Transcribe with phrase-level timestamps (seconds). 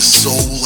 [0.00, 0.59] the soul.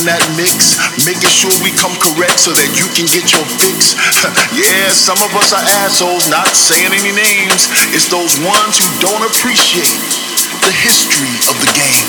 [0.00, 3.98] In that mix, making sure we come correct so that you can get your fix.
[4.54, 7.66] yeah, some of us are assholes, not saying any names.
[7.90, 9.98] It's those ones who don't appreciate
[10.62, 12.08] the history of the game.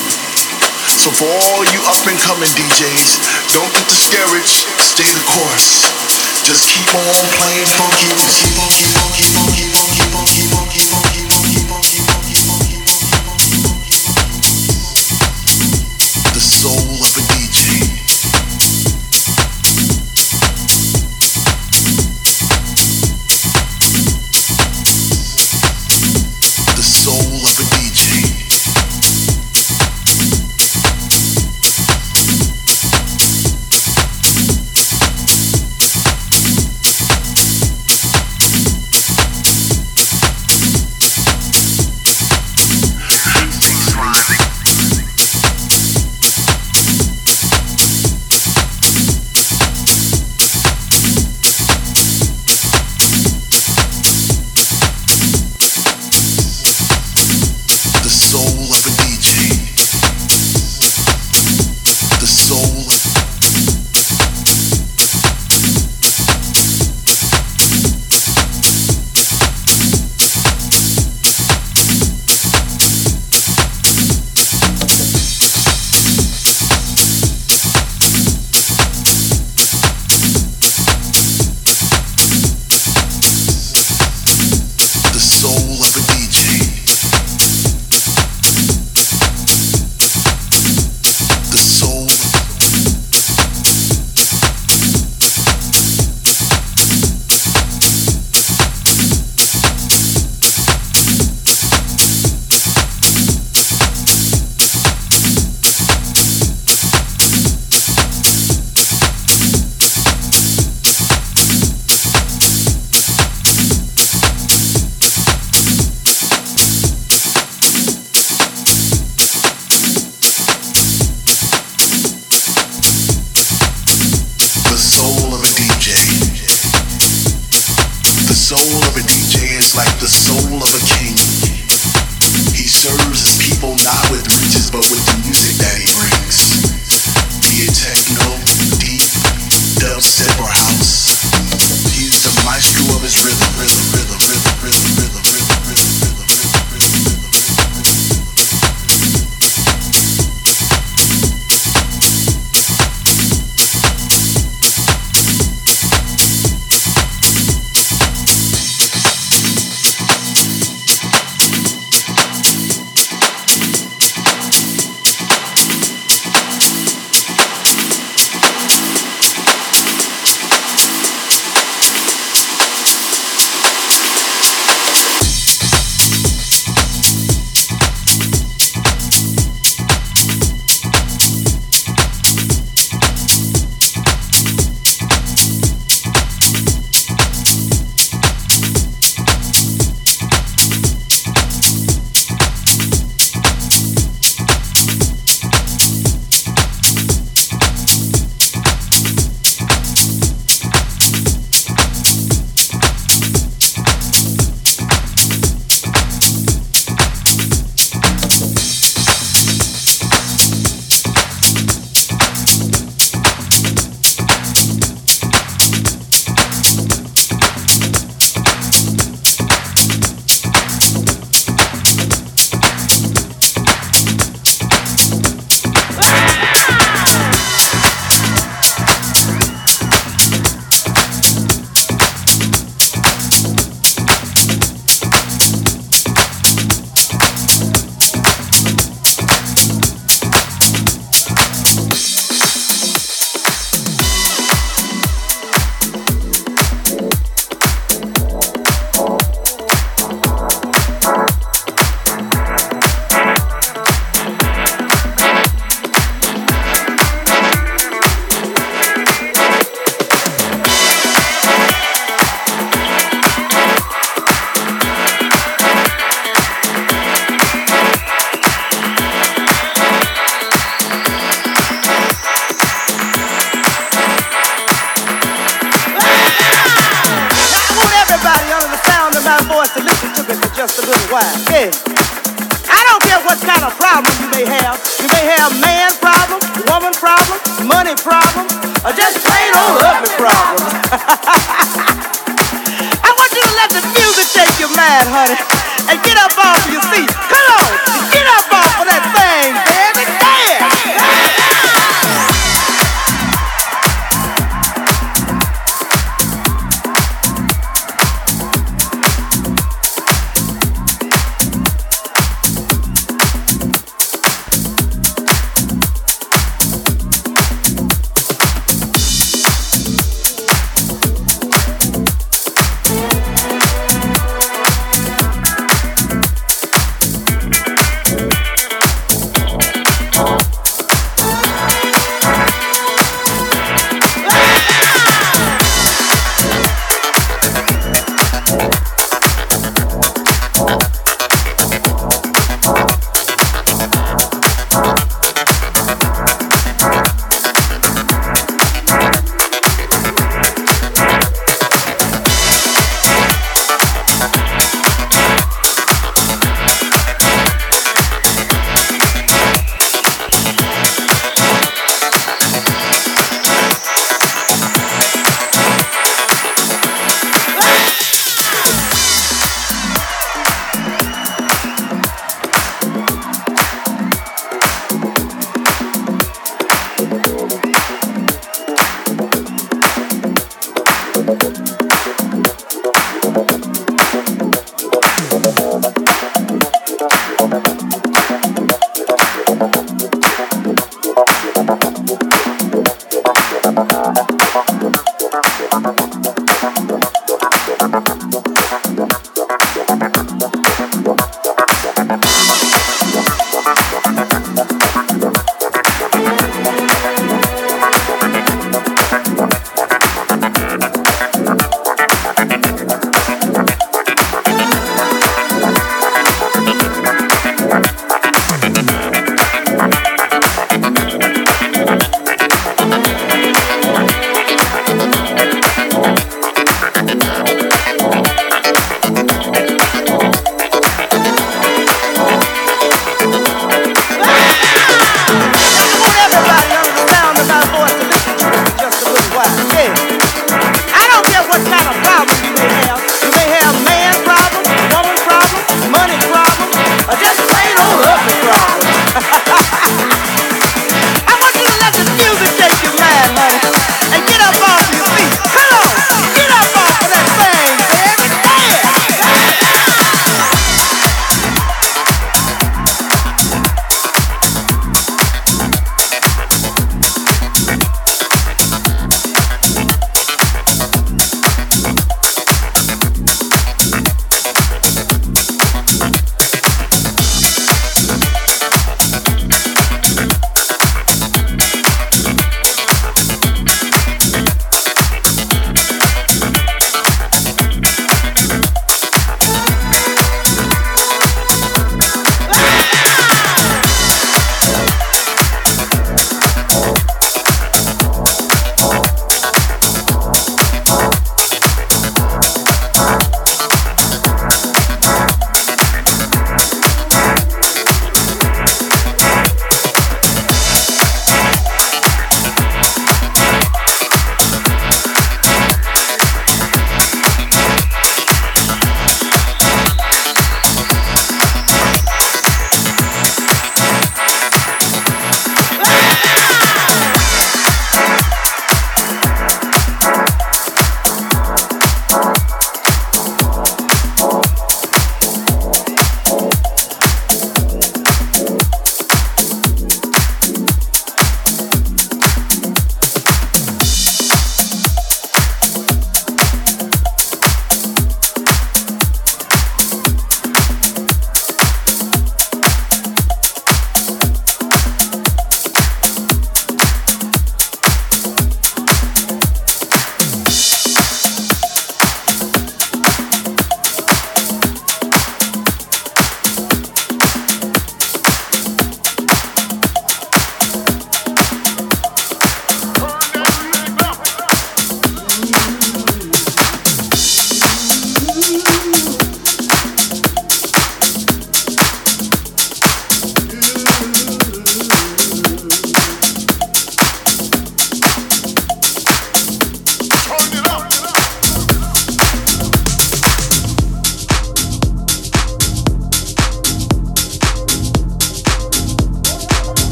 [0.93, 3.09] So for all you up and coming DJs,
[3.57, 5.81] don't get discouraged, stay the course.
[6.45, 9.50] Just keep on playing funky, funky, funky, funky, funky,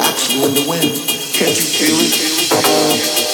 [0.00, 0.94] actually in the wind.
[1.34, 3.33] Can't you feel it?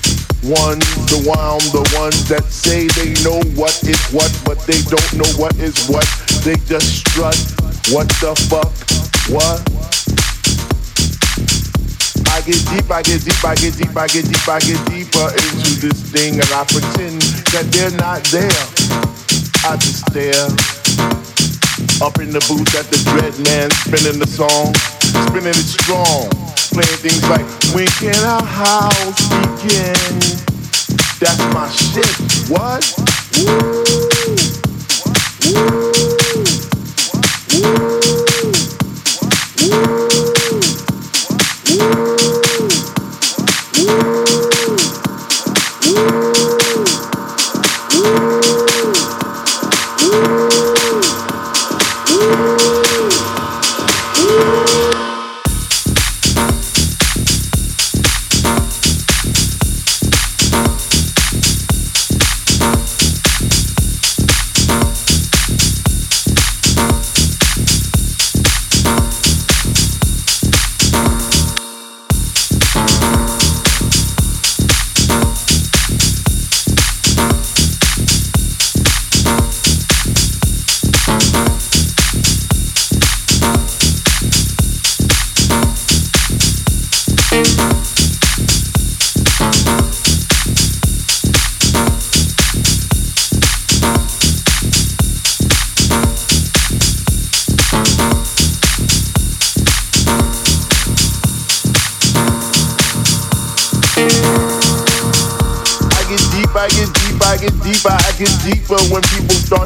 [0.43, 5.13] ones, the one, the ones that say they know what is what, but they don't
[5.13, 6.05] know what is what.
[6.41, 7.37] They just strut.
[7.93, 8.73] What the fuck?
[9.29, 9.61] What?
[12.33, 15.27] I get deep, I get deep, I get deep, I get deep, I get deeper
[15.29, 17.21] into this thing, and I pretend
[17.53, 18.63] that they're not there.
[19.61, 20.49] I just stare
[22.01, 24.73] up in the booth at the dread man spinning the song,
[25.29, 26.25] spinning it strong,
[26.73, 29.93] playing things like When can our house begin?
[31.19, 32.07] That's my shit.
[32.49, 32.83] What?
[33.37, 33.83] Woo!
[35.45, 35.91] Woo!
[39.69, 40.10] Woo!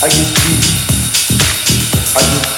[0.00, 0.62] I get deep.
[2.14, 2.57] I get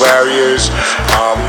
[0.00, 0.70] barriers,
[1.20, 1.40] um,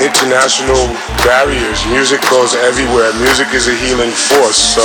[0.00, 0.90] international
[1.22, 1.78] barriers.
[1.86, 3.12] Music goes everywhere.
[3.20, 4.82] Music is a healing force, so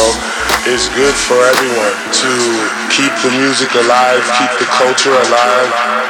[0.69, 2.31] it's good for everyone to
[2.93, 6.09] keep the music alive, keep the culture alive.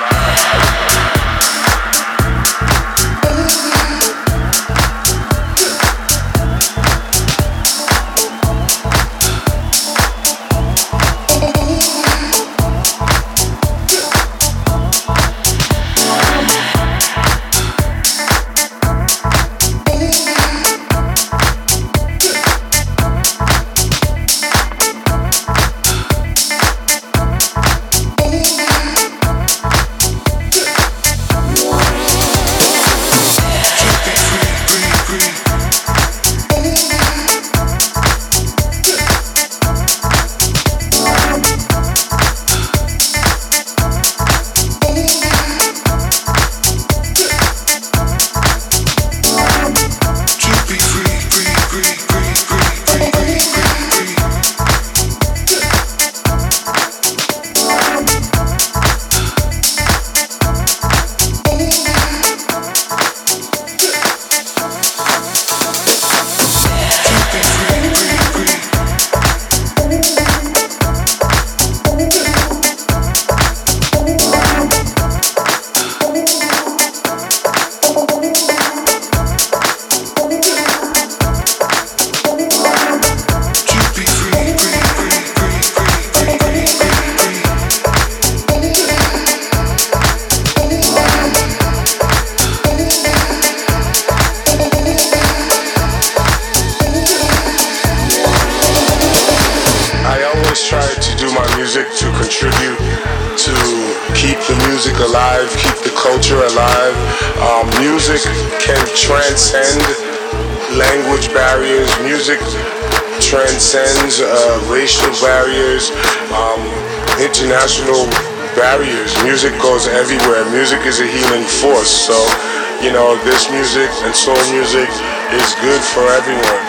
[122.81, 124.87] You know, this music and soul music
[125.35, 126.63] is good for everyone.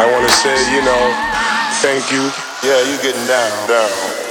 [0.00, 1.02] I want to say, you know,
[1.84, 2.24] thank you.
[2.64, 4.29] Yeah, you getting down, down,